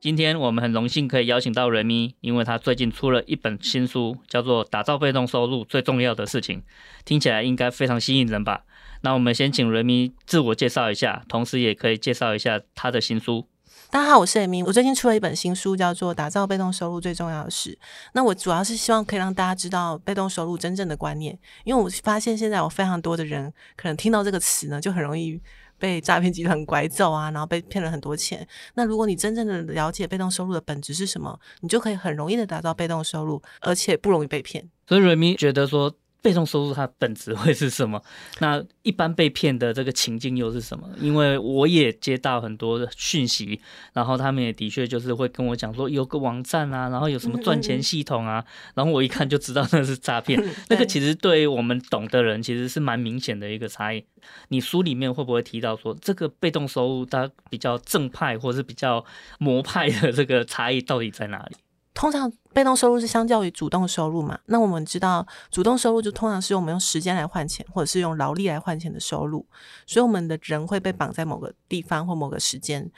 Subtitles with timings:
[0.00, 6.60] 今天我们很荣幸可以邀请到瑞咪，因为他最近出了一本新书，叫做《打造被动收入最重要的事情》，
[7.04, 8.62] 听起来应该非常吸引人吧？
[9.00, 13.48] 那我们先请瑞咪自我介绍一下，同时也可以介绍一下他的新书。
[13.90, 17.70] 大家好，我是瑞咪，我最近出了一本新书，叫做《打造被动收入最重要的事》。
[18.12, 25.40] 那我主要是希望可以让大家知道被动收入真正的观念，因为我发现现在有非常多的人可能听到这个词呢，就很容易。
[25.78, 28.46] 被诈骗集团拐走啊，然后被骗了很多钱。
[28.74, 34.68] 那如果你真正的了解被动收入的本质是什么，你就可以很容易的达到被动收入，而且不容易被骗。
[34.86, 35.94] 所以瑞咪觉得说。
[36.20, 38.02] 被动收入它本质会是什么？
[38.40, 40.88] 那一般被骗的这个情境又是什么？
[41.00, 43.60] 因为我也接到很多的讯息，
[43.92, 48.44] 然后他们也的确就是会跟我讲说有个网站啊，然后有什么赚钱系统啊，
[48.74, 50.42] 然后我一看就知道那是诈骗。
[50.68, 54.04] 那个其实对于我们懂的人其实是蛮明显的一个差异。
[54.48, 59.04] 你书里面会不会提到说这个被动收入它比较正派或是比较
[59.38, 61.56] 魔派的这个差异到底在哪里？
[61.98, 69.44] 通常被动收入是相较于主动收入嘛，那我们知道主动收入就通常是我们用时间来换钱，或者是用劳力来换钱的收入，
[69.84, 72.88] 所以我们的人会被绑在某个地方或某个时间。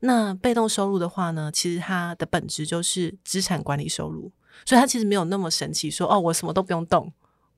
[0.00, 4.30] 那被动收入的话呢，其实它的本质就是资产管理收入，
[4.66, 7.10] 所以它其实没有那么神奇说，说哦，我什么都不用动。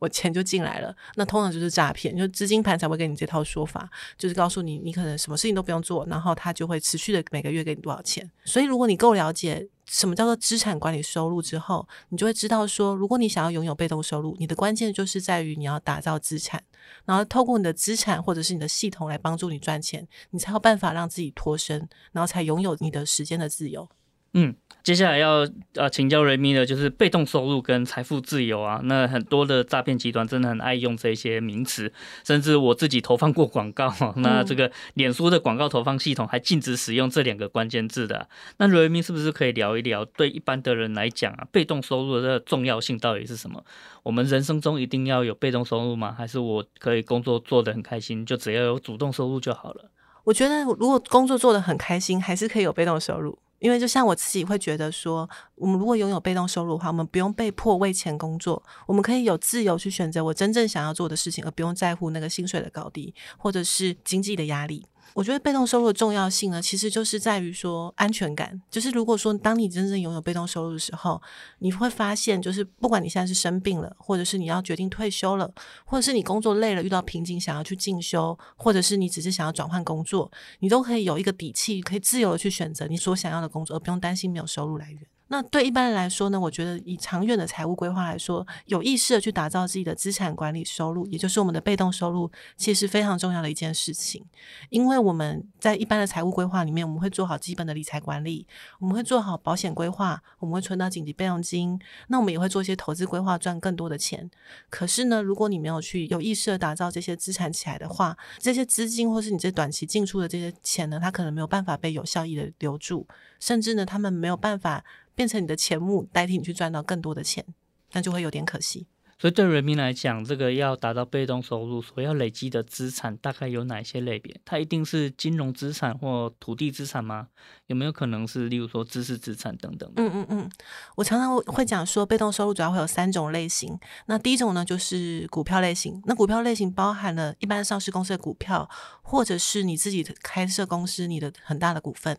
[0.02, 8.28] 我钱就进来了，那通常就是诈骗，就资金盘才会给你这套说法，就是告诉你你可能什么事情都不用做，然后他就会持续的每个月给你多少钱。
[8.44, 16.60] 所以如果你够了解什么叫做资产管理收入之后，你就会知道说，如果你想要拥有被动收入，你的关键就是在于你要打造资产，
[17.04, 23.88] 然后透过你的资产或者是你的系统来帮助你赚钱，你才有办法让自己脱身，然后才拥有你的时间的自由。
[24.34, 24.54] 嗯。
[24.82, 28.80] 接下来要呃请教瑞咪的，就是被动收入跟财富自由啊。
[28.82, 31.92] 那很多的诈骗集团真的很爱用这些名词，
[32.24, 38.26] 甚至我自己投放过广告， 那这个脸书的广告投放系统还禁止使用这两个关键字的啊。
[38.56, 43.64] 那瑞咪是不是可以聊一聊，对一般的人来讲啊，被动收入的重要性到底是什么？
[44.02, 46.12] 我们人生中一定要有被动收入吗？
[46.18, 49.92] 还是我可以工作做得很开心，就只要有主动收入就好了？
[50.24, 53.38] 我觉得如果工作做得很开心，还是可以有被动收入。
[53.62, 64.84] 因为就像我自己会觉得说，我们如果拥有被动收入的话，我们不用被迫为钱工作，我们可以有自由去选择我真正想要做的事情，而不用在乎那个薪水的高低，或者是经济的压力。
[65.14, 68.60] 我觉得被动收入的重要性呢，其实就是在于说安全感。
[68.70, 71.20] 就是如果说当你真正拥有被动收入的时候，
[71.58, 75.50] 你会发现，就是不管你现在是生病了，或者是你要决定退休了，
[75.84, 80.30] 或者是你工作累了遇到瓶颈想要去进修，或者是你只是想要转换工作，
[80.60, 85.00] 你都可以有一个底气，可以自由的去选择你所想要的工作，而不用担心没有收入来源。
[85.28, 94.22] 那对一般人来说呢，我觉得以长远的财务规划来说，有意识的去打造自己的资产管理收入，也就是我们的被动收入，其实是非常重要的一件事情。
[94.68, 98.46] 因为我们在一般的财务规划里面，我们会做好基本的理财管理，
[98.78, 104.30] 我们会做好保险规划，我们会存到紧急备用金，那我们也会做一些投资规划，赚更多的钱。
[104.68, 113.06] 可是呢，如果你没有去有意识的打造这些资产起来的话，这些资金或是你这短期进出的这些钱呢，它可能没有办法被有效益的留住，
[113.42, 114.84] 甚至呢，他们没有办法。
[115.14, 117.44] 变成你的钱目，代替你去赚到更多的钱，
[117.92, 118.86] 那就会有点可惜。
[119.22, 124.36] 所以对人民来讲，这个要达到被动收入，所要累积的资产大概有哪些类别？
[124.44, 127.28] 它一定是金融资产或土地资产吗？
[127.68, 129.88] 有没有可能是例如说知识资产等等？
[129.94, 130.50] 嗯嗯嗯，
[130.96, 133.78] 我常常会讲说，被动收入主要会有三种类型。
[134.06, 136.02] 那第一种呢，就是股票类型。
[136.06, 138.68] 那股票类型包含了一般上市公司的股票，
[139.02, 142.18] 或者是你自己开设公司你的很大的股份。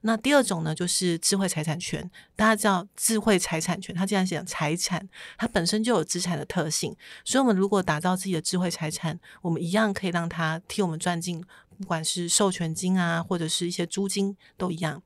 [0.00, 2.10] 那第二种呢，就是智慧财产权。
[2.34, 5.06] 大家知道智慧财产权，它既然是讲财产，
[5.36, 11.44] 它本身就有资产的特性，所以，我们如果打造自己的智慧财产，我们一样可以让它替我们赚进，
[11.78, 15.02] 不管是授权金啊，或者是一些租金都一样。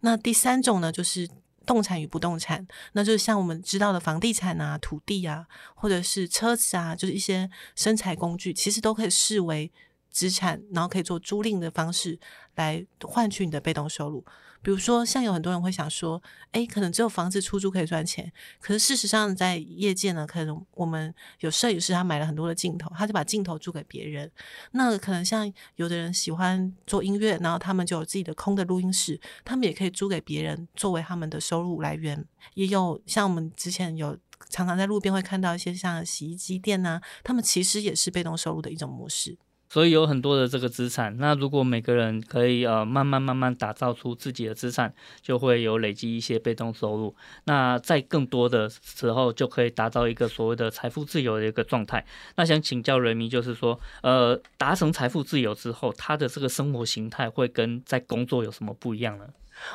[0.00, 1.28] 那第三种呢，就是
[1.64, 9.70] 动产与不动产，那就是像我们知道的房地产啊、土地啊，或者是车子啊，就是一些生财工具，其实都可以视为
[10.10, 12.18] 资产，然后可以做租赁的方式
[12.56, 14.24] 来换取你的被动收入。
[14.62, 16.22] 比如说，像有很多人会想说，
[16.52, 18.32] 诶，可能只有房子出租可以赚钱。
[18.60, 24.30] 可是事实上，在业界呢，可能我们有摄影师，他买了很多的镜头，他就把镜头租给别人。
[24.70, 32.24] 那可能像有的人喜欢做音乐，然后他们就有自己的空的录音室，他们也可以租给别人作为他们的收入来源。
[32.54, 34.16] 也有像我们之前有
[34.48, 39.36] 常常在路边会看到一些像洗衣机店呐，他们其实也是被动收入的一种模式。
[39.72, 44.92] 所以有很多的这个资产，那如果每个人可以呃慢慢慢慢打造出自己的资产，
[45.22, 47.16] 就会有累积一些被动收入。
[47.44, 52.04] 那在更多的时候，就可以达到一个所谓的财富自由的一个状态。
[52.36, 59.24] 那想请教人民，就是说，呃，达成财富自由之后，他的这个生活形态会跟在工作有什么不一样呢？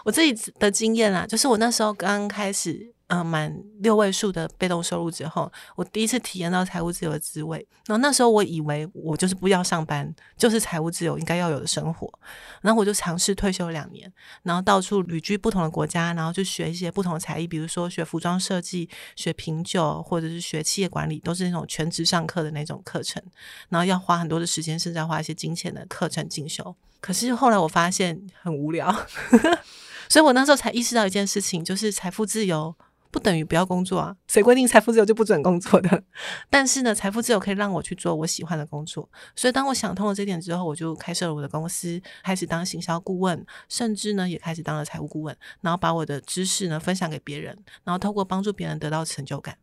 [0.05, 2.93] 我自己的经验啊，就是我那时候刚开始。
[3.07, 7.65] 嗯，满六位数的被动收入之后，我第一次体验到财务自由的滋味。
[7.85, 12.11] 然后那时候我以为我就是不要上班，就是财务自由应该要有的生活。
[12.61, 14.11] 然后我就尝试退休两年，
[14.43, 23.23] 然后到处旅居不同的国家，然后就学一些不同的才艺，比如说学服装设计、学品酒，或者是学企业管理，都是那种全职上课的那种课程。
[23.69, 26.75] 然后要花很多的时间，甚至要花一些金钱的课程进修。
[26.99, 28.91] 可是后来我发现很无聊，
[30.09, 32.75] 所以我那时候才意识到一件事情，就是财富自由。
[33.11, 34.15] 不等于不要工作啊？
[34.27, 36.03] 谁规定财富自由就不准工作的？
[36.49, 39.09] 但是呢，财富自由可以让我去做我喜欢的工作。
[39.35, 49.57] 所以当我想通了这点之后，我就开设了我的公司，开始当行销顾问，甚至呢也开始当了财务顾问，然后把我的知识呢分享给别人，然后透过帮助别人得到成就感。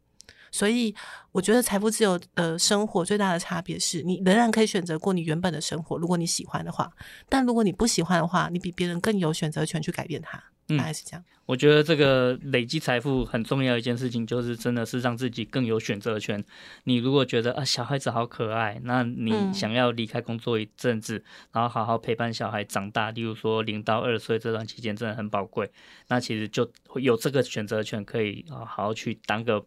[0.50, 0.94] 所以
[1.32, 6.88] 我觉得财富自由的生活最大的差别是你仍然可以选择过你原本的生活，如果你喜欢的话。
[7.28, 10.40] 但如果你不喜欢的话，你比别人更有选择权去改变它。
[10.68, 11.24] 嗯，大概是这样。
[11.46, 16.42] 我觉得这个累积财富很重要一件事情，就是真的是让自己更有选择权。
[16.84, 25.70] 你如果觉得啊小孩子好可爱，那你想要离开工作一阵子，嗯，然后好好陪伴小孩长大，例如说零到二岁这段期间真的很宝贵。
[26.08, 29.64] 那其实就会有这个选择权，可以啊好好去当个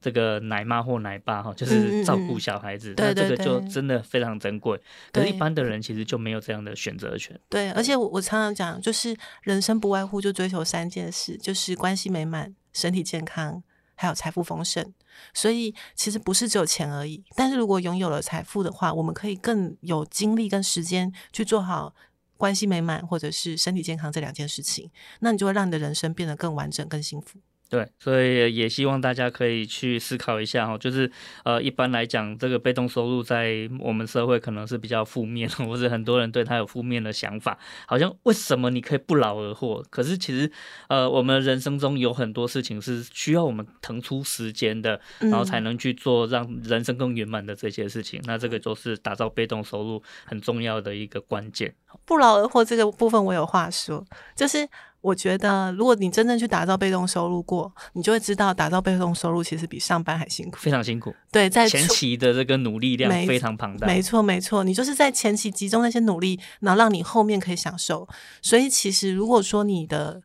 [0.00, 2.92] 这个奶妈或奶爸哈，就是照顾小孩子。
[2.92, 4.80] 嗯嗯，那这个就真的非常珍贵。
[5.12, 7.38] 可是一般的人其实就没有这样的选择权。
[7.48, 13.62] 对，而且我我常常讲，就是人生不外乎就追求三件事，就是关系美满、身体健康，
[13.94, 14.92] 还有财富丰盛。
[15.34, 17.22] 所以其实不是只有钱而已。
[17.36, 21.94] 但是如果拥有了财富的话，我们可以更有精力跟时间去做好
[22.40, 24.90] 关系美满或者是身体健康这两件事情。
[25.20, 27.38] 那你就会让你的人生变得更完整、更幸福。
[27.70, 31.08] 对，所以也希望大家可以去思考一下哈，就是
[31.44, 37.56] 呃，一般来讲，这个被动收入在我们社会可能是比较负面，或者很多人对他有负面的想法，
[37.86, 39.80] 好像为什么你可以不劳而获？
[39.88, 40.50] 可是其实
[40.88, 48.18] 呃，我们人生中有很多事情是需要我们腾出时间的，然后才能去做让人生更圆满的这些事情。
[48.22, 51.72] 嗯、那这个就是打造被动收入很重要的一个关键。
[52.04, 54.68] 不劳而获这个部分，我有话说，就是。
[55.02, 61.14] 我觉得，如果你真正去打造被动收入过，你就会知道，打造被动收入其实比上班还辛苦，非常辛苦。
[61.32, 63.86] 对，在前期的这个努力量非常庞大。
[63.86, 68.06] 没错，没错，你就是在前期集中那些努力，然后让你后面可以享受。
[68.42, 70.20] 所以，其实如果说你的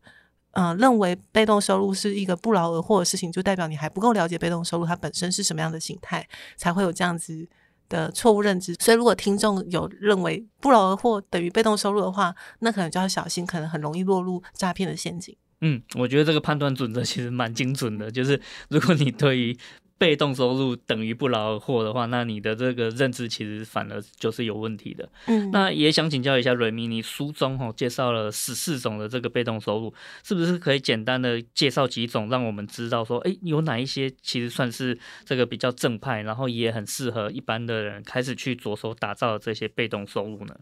[0.51, 7.47] 嗯、呃、认为被动收入是一个不劳而获的事情，就代表你还不够了解被动收入它本身是什么样的形态，才会有这样子
[7.89, 15.35] 的错误认知，所以如果听众有认为不劳而获等于被动收入的话，那可能就要小心，可能很容易落入诈骗的陷阱。
[15.61, 18.39] 嗯，我觉得这个判断准则其实蛮精准的，就是
[18.69, 19.57] 如果你对于
[19.97, 25.07] 被动收入等于不劳而获的话，那你的这个认知其实反而就是有问题的。
[25.27, 40.53] 嗯，那也想请教一下瑞米，你书中哦介绍了十四种的这个被动收入，是不是可以简单的介绍几种，让我们知道说，哎，有哪一些其实算是这个比较正派，然后也很适合一般的人开始去着手打造这些被动收入呢？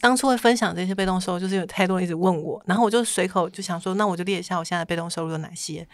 [0.00, 5.86] 当初会分享这些被动收入，就是有太多人一直问我，然后我就随口就想说，那我就列一下我现在的被动收入有哪些。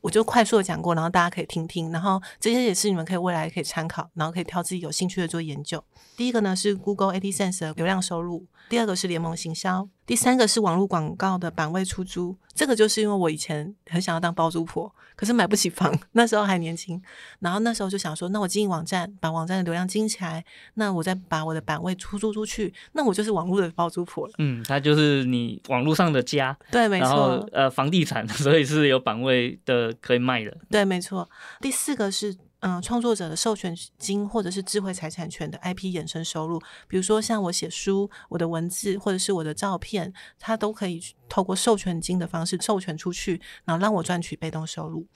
[0.00, 5.82] 我就快速的讲过，然后大家可以听听，然后这些也是你们可以未来可以参考，然后可以挑自己有兴趣的做研究。
[6.16, 9.88] 第一个呢是 Google AdSense 的流量收入，第二个是联盟行销。
[10.10, 17.00] 第三个是网络广告的版位出租，这个就是因为我以前很想要当包租婆，可是买不起房，那时候还年轻，
[17.38, 24.34] 然后那时候就想说，那我经营网站，把网站的流量经营起来，那我再把我的版位出租出去，那我就是网络的包租婆了。
[24.38, 27.48] 嗯，它就是你网络上的家，对，没错。
[27.52, 30.56] 呃，房地产， 所以是有版位的可以卖的。
[30.68, 31.30] 对，没错。
[31.60, 32.36] 第四个是。
[32.60, 45.06] 嗯，创作者的授权金或者是智慧财产权的 IP 衍生收入，比如说像我写书、我的文字或者是我的照片，它都可以透过授权金的方式授权出去，然后让我赚取被动收入。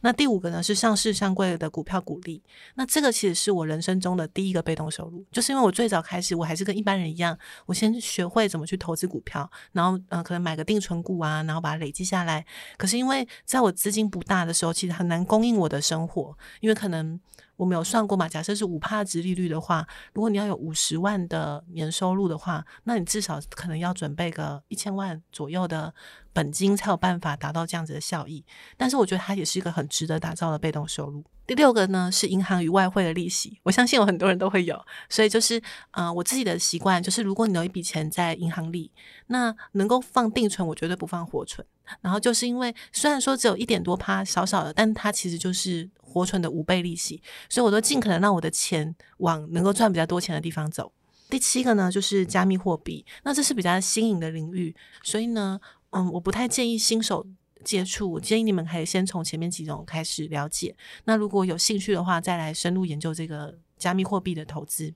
[0.00, 2.42] 那第五个呢是上市上柜的股票股利。
[2.74, 12.46] 那这个其实是我人生中的第一个被动收入，就是因为我最早开始我还是跟一般人一样，我先学会怎么去投资股票，然后嗯、可能买个定存股啊，然后把它累积下来。
[12.78, 16.93] 可是因为在我资金不大的时候，其实很难供应我的生活，因为可能。
[17.02, 17.20] 嗯
[17.56, 25.94] 我没有算过嘛，假设是五帕值利率的话，如果你要有五十万的年收入的话，那你至少可能要准备个一千万左右的
[26.34, 28.44] 本金，才有办法达到这样子的效益。
[28.76, 31.24] 但是我觉得它也是一个很值得打造的被动收入。
[31.46, 35.62] 第六个呢是银行与外汇的利息，我相信有很多人都会有，所以就是
[35.92, 38.90] 呃我自己的习惯就是，如果你有一笔钱在银行里，
[39.26, 41.66] 那能够放定存，我绝对不放活存。
[42.00, 50.90] 然后就是因为虽然说只有一点多趴，少少的，但它其实就是活存的五倍利息，所以我都尽可能让我的钱往能够赚比较多钱的地方走。
[51.28, 55.60] 第七个呢，就是加密货币，那这是比较新颖的领域，所以呢，
[55.94, 57.24] 嗯，我不太建议新手
[57.64, 60.74] 接触，我建议你们可以先从前面几种开始了解。
[61.04, 64.92] 那如果有兴趣的话，再来深入研究这个加密货币的投资。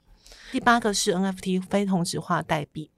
[0.51, 2.91] 第八个是 NFT 非同质化代币。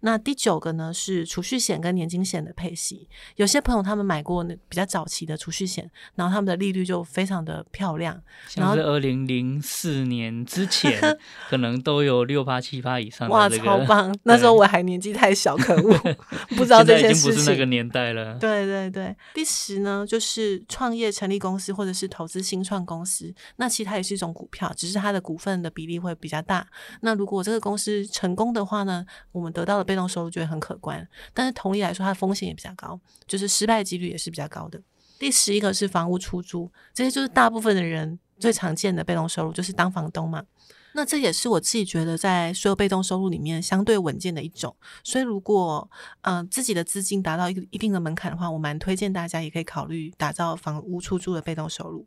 [0.00, 11.00] 那第九个呢是储蓄险跟年金险的配息，有些朋友他们买过那比较早期的储蓄险，然后他们的利率就非常的漂亮，像是二零零四年之前
[11.48, 14.16] 可能都有六八七八以上哇，超棒！
[14.24, 15.98] 那时候我还年纪太小，可恶，
[16.56, 17.32] 不知道这些事情。
[17.32, 18.34] 已经不是那个年代了。
[18.38, 26.66] 对对对，第十呢就是创业成立公司或者是投资新创公司，那其实它也是一种股票，只是它的股份的比例会比较大。
[27.00, 34.78] 那如果这个公司成功的话呢，我们得到的被动收入就会很可观，但是同理来说，它的风险也比较高，就是失败几率也是比较高的。
[35.18, 40.44] 第十一个是房屋出租，这些就是大部分的人最常见的被动收入，就是当房东嘛。
[40.92, 44.74] 那这也是我自己觉得在所有被动收入里面相对稳健的一种。
[45.04, 45.90] 所以如果
[46.22, 52.06] 嗯、自己的资金达到一个一定的门槛的话，我蛮推荐大家也可以考虑打造房屋出租的被动收入。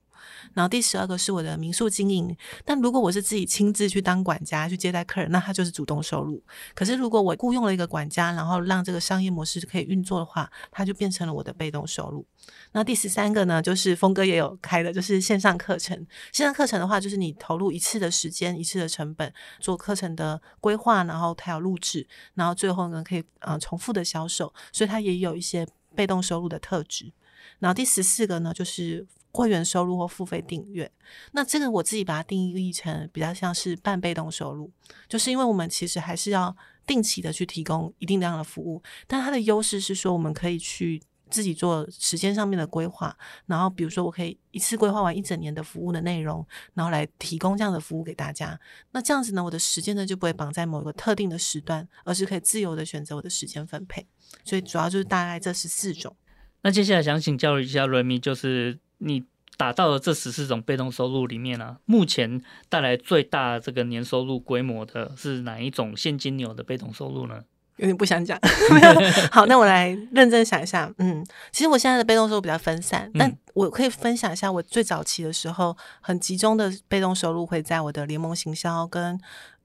[0.54, 2.36] 然后第十二个是我的民宿经营，
[2.66, 6.42] 但如果我是自己亲自去当管家去接待客人，那他就是主动收入。
[6.74, 12.26] 可是如果我雇佣了一个管家，然后让这个商业模式可以运作的话，它就变成了我的被动收入。
[12.72, 15.96] 那第十三个呢，就是峰哥也有开的，就是线上课程。
[16.32, 27.12] 线上课程的话，就是你投入一次的时间、一次的成本做课程的规划，然后还有录制，然后最后呢可以呃重复的销售，所以它也有一些被动收入的特质。
[27.60, 29.06] 然后第十四个呢，就是。
[29.32, 30.92] 会员收入或付费订阅，
[31.34, 34.72] 那这个我自己把它定义成比较像是半被动收入，
[35.08, 36.56] 就是因为我们其实还是要
[36.88, 46.44] 定期的去提供一定量的服务，但它的优势是说我们可以去自己做时间上面的规划，然后比如说我可以一次规划完一整年的服务的内容，
[46.74, 48.60] 然后来提供这样的服务给大家。
[48.94, 54.08] 那这样子呢，我的时间呢就不会绑在某一个特定的时段，而是可以自由的选择我的时间分配。
[54.44, 56.16] 所以主要就是大概这十四种。
[56.64, 58.80] 那接下来想请教一下 Remy，就是。
[59.00, 59.26] 你
[59.58, 67.44] 打造的这十四种被动收入里面呢、啊，目前带来最大这个年收入规模的是哪一种现金流的被动收入呢？
[67.76, 68.38] 有点不想讲。
[69.32, 70.94] 好，那我来认真想一下。
[70.98, 79.18] 嗯，其实我现在的被动收入比较分散，但我可以分享一下我最早期的时候很集中的被动收入会在我的联盟行销跟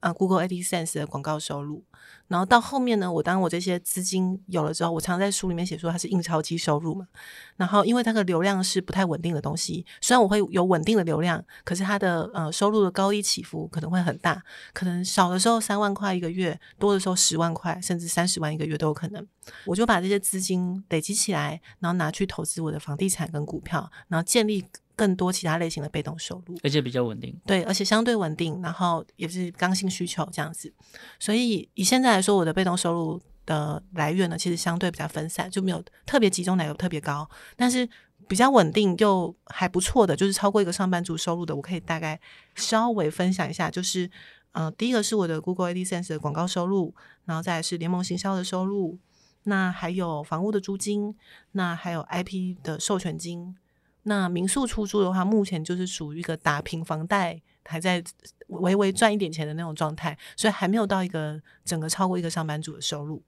[0.04, 1.82] 啊 Google AdSense 的广告收入。
[2.28, 7.06] 然后到后面呢，我当我这些资金有了之后，我常在书里面写说它是印钞机收入嘛。
[7.56, 14.42] 然后因为它的流量是不太稳定的东西，虽然我会有稳定的流量，可是它的呃收入的高低起伏可能会很大，
[14.74, 19.26] 可能少的时候三万块一个月，多的时候十万块甚至三十万一个月都有可能。
[19.64, 24.64] 我就把这些资金累积起来，然后拿去投资我的房地产跟股票，然后建立。
[24.96, 27.34] 更多其他类型的被动收入，而且比较稳定。
[27.44, 30.72] 对，而且相对稳定，然后也是刚性需求这样子。
[31.18, 37.88] 所以以现在来说，我的被动收入的来源呢，其实相对比较分散，就没有特别集中哪个特别高，但是
[38.28, 42.18] 比较稳定又还不错的，就是超过一个上班族收入的，我可以大概
[42.54, 43.70] 稍微分享一下。
[43.70, 44.10] 就是，
[44.52, 48.98] 呃，第一个是我的 Google AdSense 的广告收入，然后再来是联盟行销的收入，
[49.42, 51.14] 那还有房屋的租金，
[51.52, 53.56] 那还有 IP 的授权金。
[54.04, 58.02] 那民宿出租的话，目前就是属于一个打平房贷，还在
[58.46, 63.22] 微微赚一点钱的那种状态，所以还没有到一个整个超过一个上班族的收入，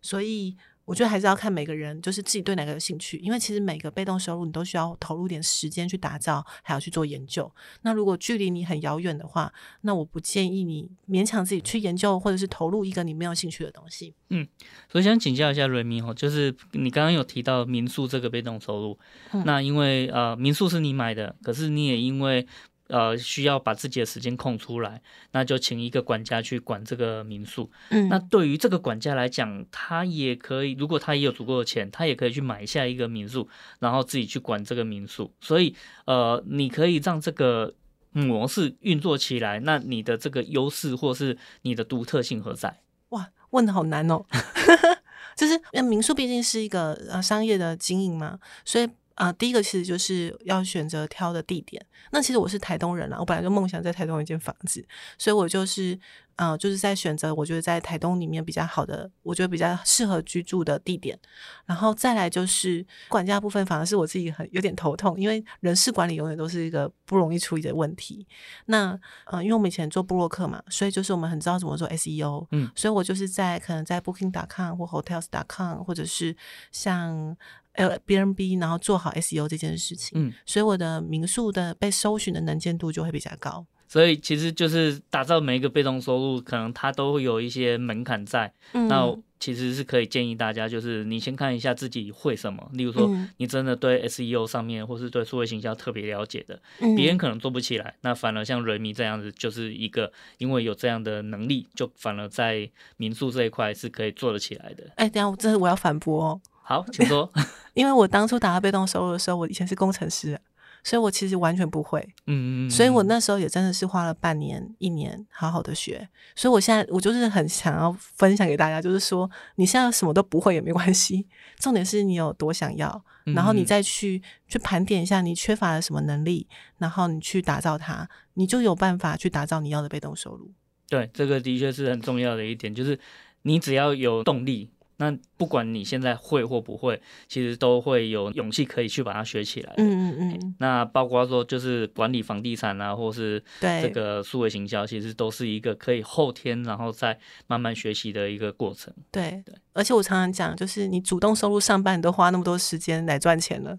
[0.00, 0.56] 所以。
[0.86, 7.52] 我觉得还是要看每个人，就是自己对哪个有兴趣，因为其实每个被动收入你都需要投入点时间去打造，还要去做研究。
[7.82, 14.14] 那如果距离你很遥远的话，那我不建议你勉强自己去研究，或者是投入一个你没有兴趣的东西。
[14.30, 14.46] 嗯，
[14.88, 18.98] 所以想请教一下 Remy 哦，就是你刚刚有提到民宿这个被动收入，
[19.32, 22.46] 嗯、那因为呃民宿是你买的，可是你也因为
[22.88, 25.00] 呃需要把自己的时间空出来，
[25.32, 27.70] 那就请一个管家去管这个民宿。
[27.90, 33.48] 嗯，那对于这个管家来讲，他也可以，如果他也有足够的钱，他也可以去买下一个民宿，
[33.80, 35.32] 然后自己去管这个民宿。
[35.40, 35.74] 所以，
[36.04, 37.74] 呃，你可以让这个
[38.12, 42.80] 模式运作起来，那你的这个优势或是你的独特性何在？
[43.10, 44.24] 哇，问的好难哦。
[45.36, 51.84] 就是民宿毕竟是一个呃商业的经营嘛，所以啊、呃，第一个其实就是要选择挑的地点。
[52.12, 54.86] 那其实我是台东人啦，我本来就梦想在台东有一间房子，
[55.18, 55.98] 所以我就是。
[56.38, 61.18] 嗯、呃，就是在选择我觉得在台东里面比较好的，我觉得比较适合居住的地点，
[61.64, 68.26] 然后再来就是管家部分，反而是我自己很有点头痛，因为人事管理永远都是一个不容易处理的问题。
[68.66, 76.36] 那呃，因为我们以前做布洛克嘛，所以就是我们很知道怎么做 SEO，嗯，所以我就是在可能在 Booking.com 或 Hotels.com 或者是
[76.70, 77.34] 像
[77.76, 83.66] Airbnb，然后做好 SEO 这件事情，嗯，所以我的民宿的被搜寻的能见度就会比较高。
[83.88, 88.52] 所以其实就是打造每一个被动收入，可能它都会有一些门槛在。
[88.72, 92.68] 嗯，那其实是可以建议大家，就是你先看一下自己会什么。
[92.72, 96.60] 例如说，你真的对 SEO 上面或是对数位行销特别了解的，
[96.96, 97.94] 别人可能做不起来。
[98.00, 104.84] 那反而像瑞米这样子，就是一个因为有这样的能力，就反而在民宿这一块是可以做得起来的。
[104.96, 106.40] 哎，等下，我这是我要反驳哦。
[106.66, 107.30] 好，请说。
[107.74, 110.38] 因为我当初打到被动收入的时候，我以前是工程师。
[110.84, 116.08] 所以我其实完全不会，嗯嗯，所以我那时候也真的是花了半年、一年好好的学。
[116.36, 121.26] 所以我现在我就是很想要分享给大家，就是说你现在什么都不会也没关系，
[121.58, 123.04] 重点是你有多想要，
[123.34, 126.46] 然后你再去去盘点一下你缺乏了什么能力，
[126.78, 130.52] 然后你去打造它，你就有办法去打造你要的被动收入。
[130.88, 132.96] 对，这个的确是很重要的一点，就是
[133.42, 134.70] 你只要有动力。
[134.98, 139.74] 那不管你现在会或不会，其实都会有勇气可以去把它学起来。
[139.76, 140.54] 嗯嗯嗯。
[140.58, 148.92] 那包括说就是管理房地产啊，或是这个数位行销，其实都是一个可以后天然后再慢慢学习的一个过程。
[149.10, 149.54] 对对。
[149.74, 153.78] 而且我常常讲，就是你主动收入上班，你都花那么多时间来赚钱了，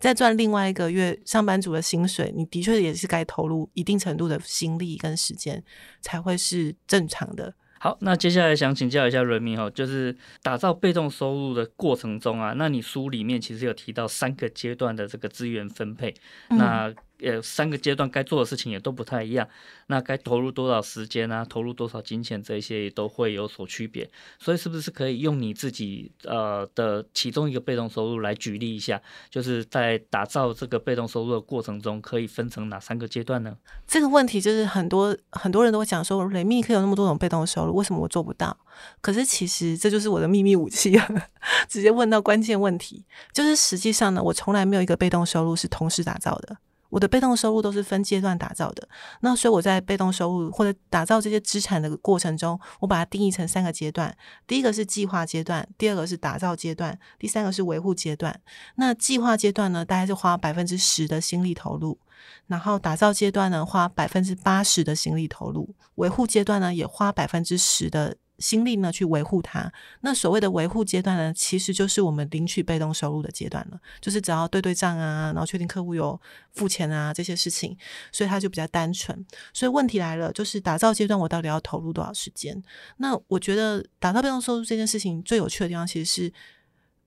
[0.00, 5.62] 再赚另外一个月上班族的薪水，你的确也是该投入一定程度的心力跟时间，
[6.00, 7.54] 才会是正常的。
[7.84, 16.14] 好，那接下来想请教一下瑞米哈，就是打造被动收入的过程中啊，那你书里面其实有提到三个阶段的这个资源分配，
[16.48, 16.94] 嗯、那。
[17.22, 19.48] 呃，三个阶段该做的事情也都不太一样，
[19.86, 24.10] 那该投入多少时间啊，投入多少金钱，这些也都会有所区别。
[24.38, 29.00] 所以，是不是可以用你自己呃的其中一个被动收入来举例一下？
[29.30, 33.56] 就是在打造这个被动收入的过程中，可以分成哪三个阶段呢？
[33.86, 38.56] 这个问题就是很多很多人都会讲说，雷密可以有那么多种被动收入，为什么我做不到？
[39.00, 41.08] 可是其实这就是我的秘密武器啊！
[41.68, 46.56] 直接问到关键问题，就是实际上呢，我从来没有一个被动收入是同时打造的。
[46.94, 48.88] 我的被动收入都是分阶段打造的，
[49.20, 54.16] 那所以我在被动收入或者打造这些资产的过程中，我把它定义成三个阶段。
[54.46, 58.40] 第一个是计划阶段，第二个是打造阶段，第三个是维护阶段。
[58.76, 61.98] 那计划阶段呢，大概是花百分之十的心力投入，
[62.46, 68.16] 然后打造阶段呢，花百分之八十的心力投入，维护阶段呢，也花百分之十的。
[68.38, 69.72] 心力呢，去维护它。
[70.00, 73.80] 那所谓的维护阶段呢，其实就是我们领取被动收入的阶段了。
[74.00, 76.20] 就是只要对对账啊，然后确定客户有
[76.52, 77.76] 付钱啊这些事情，
[78.10, 79.24] 所以它就比较单纯。
[79.52, 82.60] 所以问题来了，就是打造阶段我到底要投入多少时间？
[82.96, 86.28] 那我觉得打造被动收入这件事情最有趣的地方，其实是，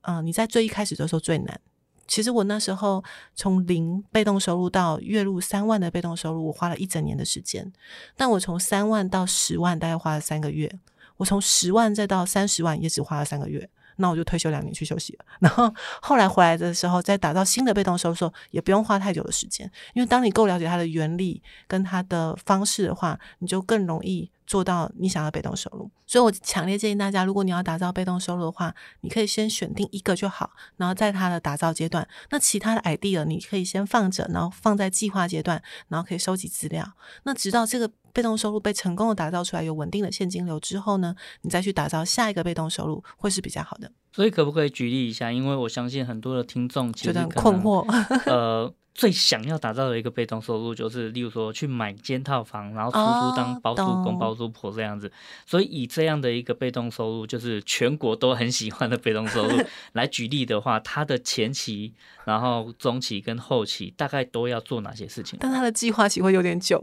[0.01, 1.59] 嗯、呃，你在最一开始的时候最难。
[2.07, 3.03] 其实我那时候
[3.35, 7.69] 从零被动收入到月入三万的被动收入，我花了一整年的时间。
[8.15, 10.73] 但我从三万到十万，大概花了三个月。
[11.17, 15.25] 我从十万再到三十万，也只花了三个月，那我就退休两年去休息了。
[15.41, 25.89] 然后后来回来的时候，再打造新的被动收入，也不用花太久的时间，因为当你够了解它的原理跟它的方式的话，你就更容易做到你想要被动收入。
[26.05, 37.89] 所以我强烈建议大家，如果你要打造被动收入的话，你可以先选定一个就好，然后在它的打造阶段，那其他的 idea 你可以先放着，然后放在计划阶段，然后可以收集资料，那直到这个。
[38.13, 43.91] 被动收入被成功的打造出来，有稳定的现金流之后呢，你再去打造下一个被动收入会是比较好的。
[44.11, 45.31] 所以可不可以举例一下？
[45.31, 47.85] 因为我相信很多的听众其实觉得很困惑。
[48.25, 48.73] 呃。
[48.97, 55.11] 最想要打造的一个被动收入，就是例如说去买间套房，然后出租当包租公、包租婆这样子。
[55.45, 59.55] 所以以这样的一个被动收入，就是全国都很喜欢的被动收入
[59.93, 61.93] 来举例的话，它的前期、
[62.25, 65.37] 然后中期跟后期大概都要做哪些事情？
[65.39, 66.81] 但它的计划期会有点久，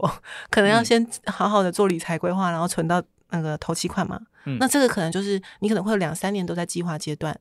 [0.49, 4.19] 可能要先好好的做理财规划，然后存到那个头期款嘛。
[4.45, 7.37] 嗯，那这个可能就是你可能会有两三年都在计划阶段。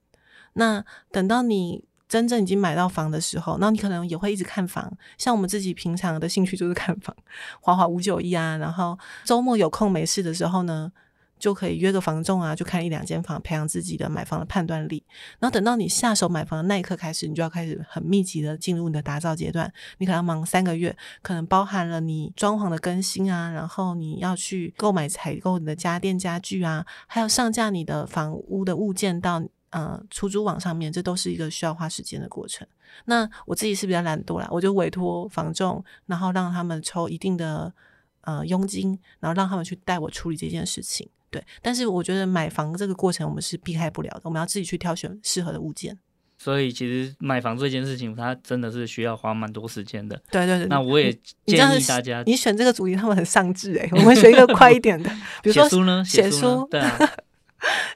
[0.55, 1.85] 那等到你。
[2.07, 4.93] 真正已经买到房的时候，那你可能也会一直看房。
[5.19, 7.17] 像我们自己平常的兴趣就是看房，
[7.61, 10.93] 花花五九一啊，然后周末有空没事的时候呢，
[11.45, 15.05] 就可以约个房仲啊，就看一两间房，培养自己的买房的判断力。
[15.39, 19.71] 然后等到你下手买房的那一刻开始，你就要开始很密集的进入你的打造阶段。
[19.99, 32.67] 你可能要忙三个月，可能包含了你装潢的更新啊，然后你要去购买采购你的家电家具啊，还有上架你的房屋的物件到呃出租网上面，这都是一个需要花时间的过程。
[33.05, 37.71] 那我自己是比较懒惰啦，我就委托房仲，然后让他们抽一定的
[38.23, 41.07] 呃佣金，然后让他们去带我处理这件事情。
[41.35, 45.99] 对，但是我觉得买房这个过程我们是避开不了的，我们要自己去挑选适合的物件。
[46.37, 50.21] 所以其实买房这件事情，它真的是需要花蛮多时间的。
[50.31, 50.67] 对对对。
[50.67, 51.13] 那我也
[51.47, 55.09] 建议大家，你，你选这个主题，他们很上智哎，我们选一个快一点的，
[55.43, 56.99] 比如说写书呢，写书，对啊，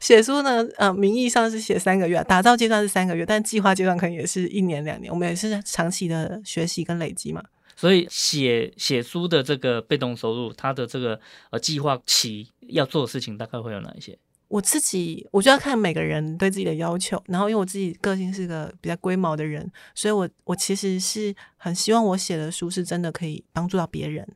[0.01, 7.43] 写书呢，呃，名义上是写三个月，打造阶段是三个月，但计划阶段可能也是一年两年，我们也是长期的学习跟累积嘛。
[7.79, 14.19] 所以写写书的这个被动收入，它的这个呃计划期要做的事情大概会有哪一些？
[14.49, 24.27] 我自己我就要看每个人对自己的要求，然后因为我自己个性是个比较龟毛的人，所以我我其实是很希望我写的书是真的可以帮助到别人，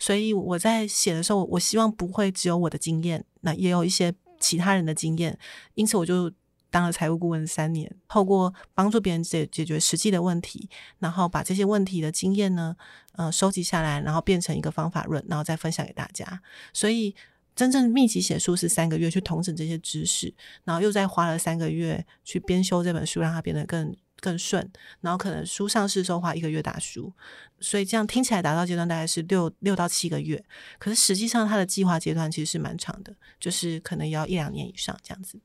[0.00, 5.38] 所以我在写的时候，我希望不会只有我的经验，那也有一些其他人的经验，
[5.74, 6.32] 因此我就。
[6.70, 12.76] 当了财务顾问三年，透过帮助别人解解决实际的问题，然后把这些问题的经验呢，
[13.12, 16.42] 呃，收集下来，然后变成一个方法论，然后再分享给大家。
[16.72, 17.14] 所以，
[17.56, 20.32] 真正密集写书是三个月去统整这些知识，
[20.64, 24.70] 然后又再花了三个月去编修这本书，让它变得更更顺。
[25.00, 27.12] 然后可能书上市时候花一个月打书，
[27.60, 30.44] 所以这样听起来达到阶段大概是六六到七个月，
[30.78, 35.40] 可是实际上它的计划阶段其实是蛮长的，就是可能要一两年以上这样子。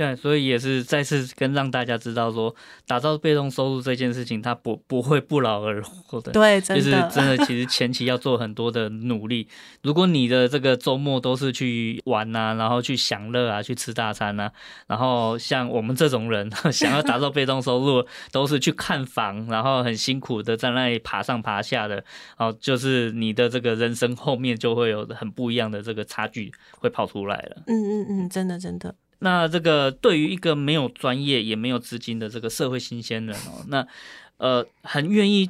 [0.00, 2.54] 对，所以也是再次跟让大家知道说，
[2.86, 6.32] 打造被动收入这件事情，它不不会不劳而获的。
[6.32, 9.46] 对，真的，就是真的，其实前期要做很多的努力。
[9.82, 14.50] 如果你的这个周末都是去玩啊，然后去享乐啊，去吃大餐啊，
[14.86, 22.02] 然后像我们这种人 想要打造被动收入，都是去看房，然后很辛苦的在那里爬上爬下的，
[22.38, 27.62] 哦，就是你的这个人生后面就会有很不一样的这个差距会跑出来了。
[27.66, 28.94] 嗯嗯嗯，真的真的。
[29.20, 33.86] 那这个对于一个没有专业也没有资金的这个社会新鲜人哦，那
[34.38, 35.48] 呃很愿意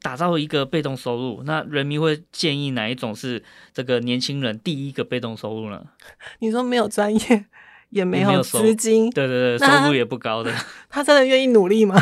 [0.00, 3.42] 打造一个被动收入，那人民会建议哪一种是
[3.74, 5.82] 这个年轻人第一个被动收入呢？
[6.40, 7.46] 你说没有专业
[7.90, 10.54] 也没有资金，对对对，收入也不高的，
[10.88, 12.00] 他真的愿意努力吗？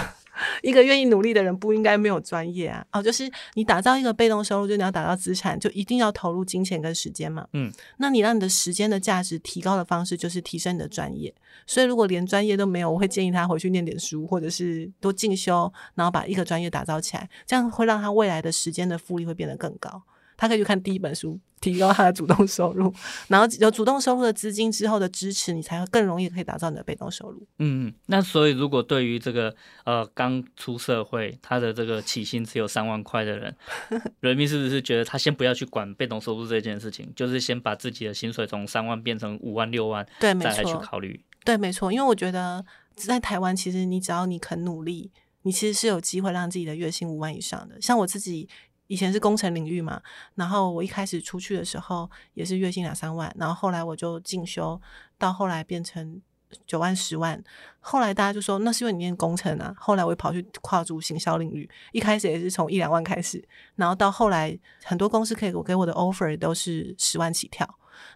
[0.62, 2.84] 一个愿意努力的人不应该没有专业啊！
[2.92, 7.46] 哦，就是你打造一个被动收入，就你要打造资产，就一定要投入金钱跟时间嘛。
[7.52, 11.34] 嗯，那你让你的时间的价值提高的方式，就是提升你的专业。
[11.66, 20.02] 所以如果连专业都没有，我会建议他回去念点书，或者是多进修，然后把一个专业打造起来，这样会让他未来的时间的复利会变得更高。
[20.36, 22.92] 他可以去看第一本书，提高他的主动收入，
[23.28, 27.46] 然后有主动收入的资金之后的支持，你才会更容易可以打造你的被动收入。
[27.58, 33.56] 嗯，那所以如果对于这个呃刚出社会，他的这个起薪只有三万块的人，
[34.20, 41.18] 人民是不是觉得他先不要去管被动收入这件事情，就是先把自己的薪水从三万变成五万六万，对，没错，再来去考虑。
[41.44, 45.10] 对，没错，因为我觉得在台湾，其实你只要你肯努力，
[45.42, 47.80] 你其实是有机会让自己的月薪五万以上的。
[47.80, 48.48] 像我自己。
[48.88, 50.00] 以前是工程领域嘛，
[50.34, 54.80] 然后我一开始出去的时候也是月薪两三万，然后后来我就进修，
[55.18, 56.20] 到后来变成
[56.66, 57.42] 九万、十万。
[57.80, 59.74] 后来大家就说那是因为你念工程啊。
[59.78, 63.42] 后来我跑去跨足行销领域，一开始也是从一两万开始，
[63.74, 67.68] 然后到后来很多公司可以我给我的 offer 都是十万起跳，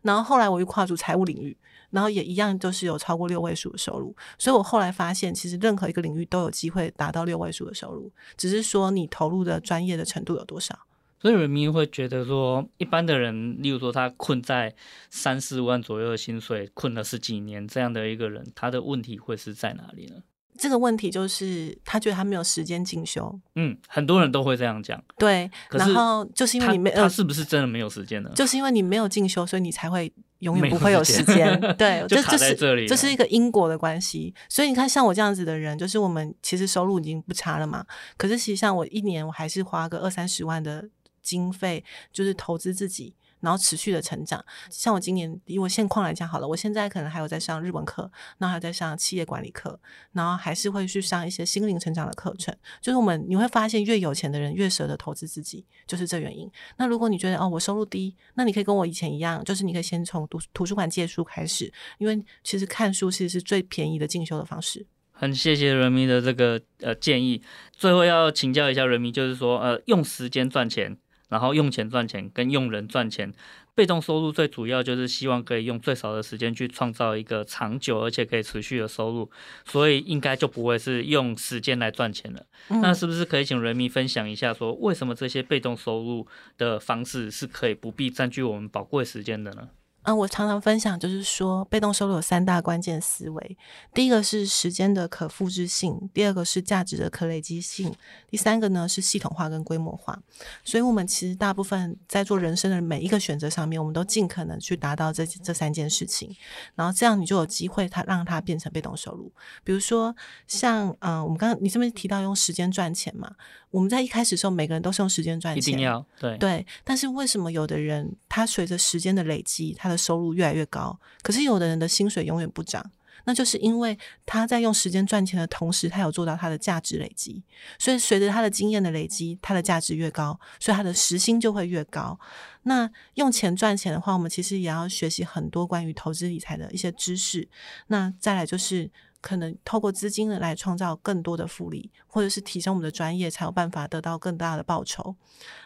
[0.03, 1.57] 然后后来我又跨足财务领域。
[1.91, 10.79] 然后也一样，都是有超过六位数的收入，所以我后来发现，其实任何一个领域都有机会达到六位数的收入，只是说你投入的专业的程度有多少。
[11.21, 14.73] 所以人民会觉得说，一般的人，例如说他困在
[15.11, 20.23] 三四万左右的薪水，困了十几年这样的一个人，他的问题会是在哪里呢？
[20.61, 23.41] 这个问题就是他觉得他没有时间进修。
[23.55, 25.03] 嗯，很多人都会这样讲。
[25.17, 28.31] 对，然后就是因为你没有，他是不是真的没有时间呢？
[28.35, 31.59] 就是因为你没有进修，所以你才会永远不会有时间。
[31.79, 34.35] 对，就卡在这里，这是一个因果的关系。
[34.51, 37.83] 所以你看，像我这样子的人，就是我们其实收入已经不差了嘛。
[38.19, 40.87] 可是实际上我一年，我还是花个二三十万的
[41.23, 43.15] 经费，就是投资自己。
[43.41, 49.79] 然后持续的成长，像我今年以我现况来讲好了，我现在可能还有在上日文课，然后还有在上企业管理课，
[50.13, 52.55] 然后还是会去上一些心灵成长的课程。
[52.81, 56.51] 就是我们你会发现，越有钱的人越舍得投资自己，就是这原因。
[56.77, 64.87] 那如果你觉得哦，我收入低，那你可以跟我以前一样，就是你可以先从图图书馆借书开始，因为其实看书其实是最便宜的进修的方式。
[65.13, 67.43] 很谢谢人民的这个呃建议。
[67.73, 70.97] 最后要请教一下人民，就是说呃用时间赚钱，
[71.31, 73.33] 然后用钱赚钱，跟用人赚钱。
[73.75, 79.31] 被动收入最主要就是希望可以用最少的时间去创造一个长久而且可以持续的收入，
[79.65, 82.45] 所以应该就不会是用时间来赚钱了。
[82.69, 86.27] 那是不是可以请人民分享一下，说为什么这些被动收入
[86.59, 89.69] 的方式是可以不必占据我们宝贵时间的呢？
[90.03, 93.57] 嗯，我常常分享，就是说，被动收入有三大关键思维。
[93.93, 97.95] 第一个是时间的可复制性，第二个是价值的可累积性，
[98.31, 100.19] 第三个呢是系统化跟规模化。
[100.65, 106.35] 所以，我们其实大部分在做人生的每一个选择上面，我们都尽可能去达到这这三件事情。
[106.75, 109.31] 然后这样你就有机会，它让它变成被动收入。
[109.63, 113.31] 比如说，像嗯、呃，我们刚刚你这边提到用时间赚钱嘛？
[113.71, 116.67] 我们在一开始的时候，每个人都是用时间赚钱，一定要对对。
[116.83, 122.91] 但是为什么有的人他随着时间的累积，他的收入越来越高，可是有的人的薪水永远不涨，
[123.25, 127.43] 那就是因为他在用时间赚钱的同时，他有做到他的价值累积，
[127.79, 132.19] 所以随着他的经验的累积，他的价值越高，所以他的时薪就会越高。
[132.63, 137.49] 那用钱赚钱的话，我们其实也要学习很多关于投资理财的一些知识。
[137.89, 138.91] 那再来就是。
[139.21, 145.15] 可能透过资金来创造更多的复利，或者是提升我们的专业，才有办法得到更大的报酬。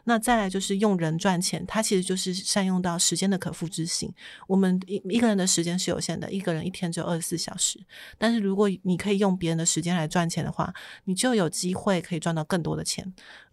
[0.05, 4.12] 那再来就是用人赚钱，它其实就是善用到时间的可复制性。
[4.47, 7.81] 我们一一个人的时间是有限的，一个人一天只有二十四小时。
[8.19, 10.73] 但是如果你可以用别人的时间来赚钱的话，
[11.05, 13.12] 你就有机会可以赚到更多的钱。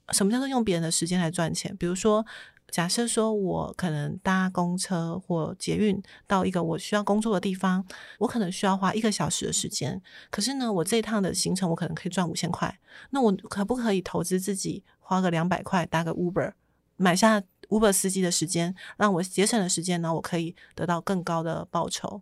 [0.10, 1.76] 什么叫做用别人的时间来赚钱？
[1.78, 2.26] 比如说。
[2.72, 7.86] 假设说，我可能搭公车或捷运到一个我需要工作的地方，
[8.20, 10.02] 我可能需要花一个小时的时间。
[10.30, 12.80] 可是呢，我这一趟的行程我可能可以赚五千块。
[13.10, 16.54] 那我可不可以投资自己花个两百块搭个 Uber，
[16.96, 22.22] 买下 Uber 司机的时间，让我节省的时间，呢我可以得到更高的报酬？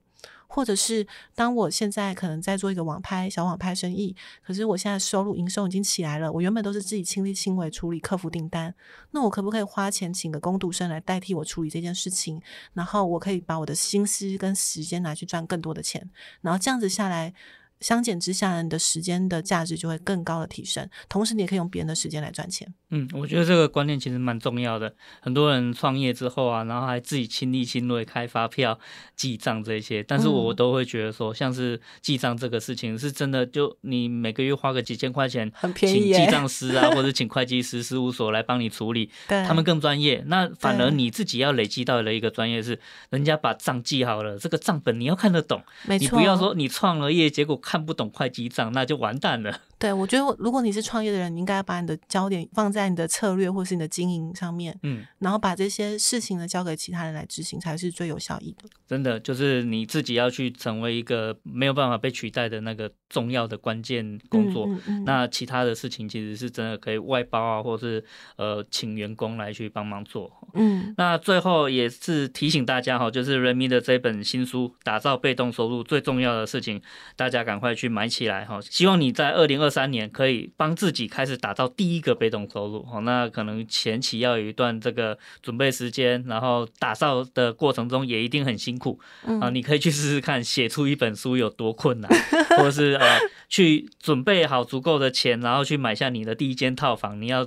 [0.51, 8.73] 或者是当我现在可能在做一个网拍小网拍生意，可是我现在收入营收已经起来了，我原本都是自己亲力亲为处理客服订单，
[9.11, 12.41] 那我可不可以花钱请个工读生来代替我处理这件事情？
[12.73, 16.09] 然后我可以把我的心思跟时间拿去赚更多的钱，
[16.41, 17.33] 然后这样子下来。
[17.81, 22.71] 相减之下，你的时间的价值就会更高的提升，同时你也可以用别人的时间来赚钱。
[22.89, 24.93] 嗯，我觉得这个观念其实蛮重要的。
[25.21, 28.77] 很多人创业之后啊，然后还自己亲力亲为开发票、
[29.15, 40.23] 记账这些，但是我都会觉得说，像是记账这个事情是真的，就你每个月花个几千块钱，很便宜，请记账师啊， 或者请会计师事务所来帮你处理，对，他们更专业。
[40.25, 42.79] 那反而你自己要累积到的一个专业是，
[43.11, 47.57] 人家把账记好了，这个账本你要看得懂，没错，你不要说你创了业，结果。
[47.69, 49.61] 看不懂会计账，那就完蛋了。
[49.77, 58.67] 对，我觉得如果你是创业的人，你应该要把你的焦点放在你的策略或是你的经营上面，嗯，然后把这些事情呢交给其他人来执行，才是最有效益的。
[58.87, 64.65] 真的，就是你自己要去成为一个没有办法被取代的那个重要的关键工作。
[64.65, 68.03] 嗯嗯嗯、那其他的事情其实是真的可以外包啊，或是
[68.35, 70.29] 呃请员工来去帮忙做。
[70.55, 76.81] 嗯，那最后也是提醒大家哈，就是 Remy 的这本新书《打造被动收入》最重要的事情，
[77.15, 78.59] 大家赶快去买起来哈。
[78.61, 88.99] 希望你在二零二三年可以帮自己开始打造第一个被动收入，哦，那可能前期要有一段这个准备时间，然后打造的过程中也一定很辛苦，
[89.41, 92.09] 啊，你可以去试试看写出一本书有多困难，
[92.57, 97.45] 或者是呃去准备好足够的钱，然后去买下你的第一间套房，你要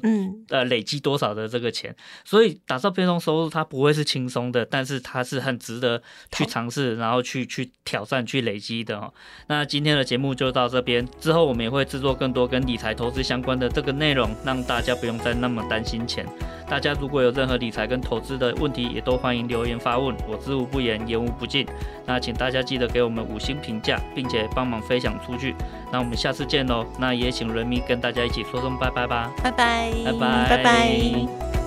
[0.48, 1.94] 呃累积多少的这个钱，
[2.24, 9.12] 所以打造被动收入它不会是轻松的，但是它是很值得去尝试，然后去去挑战、去累积的哦。
[9.46, 12.42] 那今天的节目就到这边，之后我们也会制作更多。
[12.52, 16.26] 跟理财投资相关的这个内容，让大家不用再那么担心钱。
[16.68, 21.66] 大家如果有任何理财跟投资的问题，也都欢迎留言发问，我知无不言，言无不尽。
[22.04, 25.54] 那请大家记得给我们五星评价，并且帮忙分享出去。
[25.90, 26.84] 那我们下次见喽。
[26.98, 31.61] 那也请人民跟大家一起说声拜拜吧，拜拜，拜拜，拜拜。